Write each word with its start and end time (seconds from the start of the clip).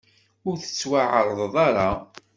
Ur 0.47 0.55
tettwaɛerḍeḍ 0.57 1.55
ara. 1.67 1.89